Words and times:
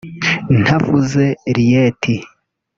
ntavuze 0.61 1.23
Rieti 1.55 2.15